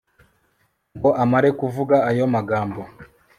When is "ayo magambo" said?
2.09-2.81